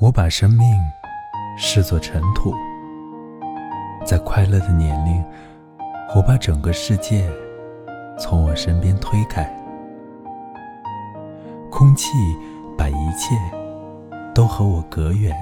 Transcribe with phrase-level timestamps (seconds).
[0.00, 0.64] 我把生命
[1.56, 2.54] 视作尘土，
[4.06, 5.24] 在快乐的年龄，
[6.14, 7.28] 我把整个世界
[8.16, 9.44] 从我身边推开。
[11.68, 12.12] 空气
[12.76, 13.34] 把一切
[14.32, 15.36] 都和我隔远，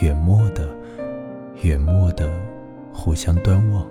[0.00, 0.68] 远漠的，
[1.62, 2.28] 远漠的
[2.92, 3.86] 互相端望。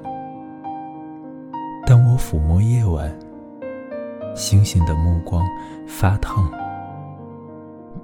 [1.86, 3.10] 当我抚摸夜晚，
[4.36, 5.48] 星星的目光
[5.88, 6.52] 发烫。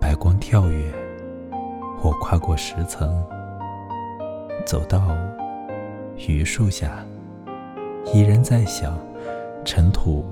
[0.03, 0.91] 白光跳跃，
[2.01, 3.25] 我跨过石层，
[4.65, 4.99] 走到
[6.17, 7.01] 榆树下，
[8.13, 8.99] 依然在想，
[9.63, 10.25] 尘土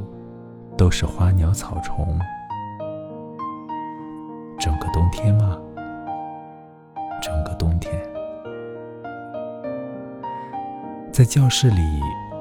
[0.77, 2.19] 都是花鸟草虫。
[4.59, 5.57] 整个冬天吗？
[7.21, 7.93] 整个冬天，
[11.13, 11.81] 在教室里，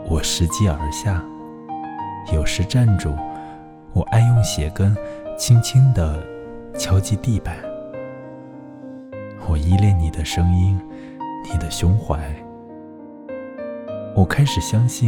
[0.08, 1.22] 我拾级而下，
[2.32, 3.14] 有时站住，
[3.92, 4.96] 我爱用鞋跟
[5.38, 6.20] 轻轻地。
[6.80, 7.58] 敲击地板，
[9.46, 10.80] 我依恋你的声音，
[11.44, 12.18] 你的胸怀。
[14.16, 15.06] 我开始相信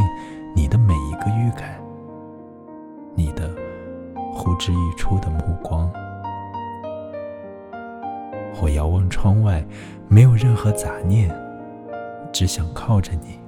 [0.55, 1.81] 你的每一个预感，
[3.15, 3.49] 你的
[4.31, 5.91] 呼之欲出的目光。
[8.61, 9.65] 我遥望窗外，
[10.07, 11.35] 没有任何杂念，
[12.31, 13.39] 只想靠着你。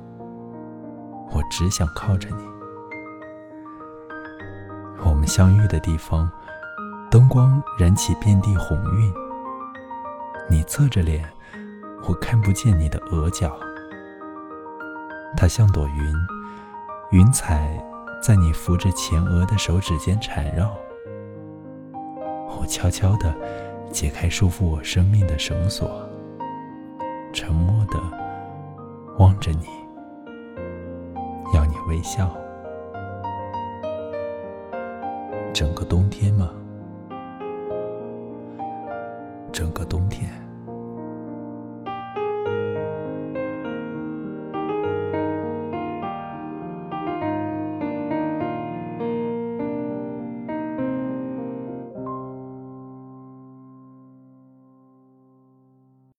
[1.29, 2.43] 我只想靠着你。
[5.07, 6.27] 我们相遇的地方。
[7.15, 9.13] 灯光燃起遍地红晕，
[10.49, 11.23] 你侧着脸，
[12.05, 13.57] 我看不见你的额角。
[15.37, 16.13] 它像朵云，
[17.11, 17.81] 云彩
[18.21, 20.75] 在你扶着前额的手指间缠绕。
[22.59, 23.33] 我悄悄地
[23.89, 26.05] 解开束缚我生命的绳索，
[27.31, 27.97] 沉默地
[29.19, 29.67] 望着你，
[31.53, 32.29] 要你微笑。
[35.53, 36.51] 整个冬天吗？
[39.55, 40.44] 整个冬天。